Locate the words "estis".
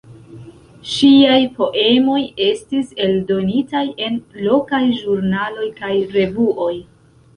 2.45-2.89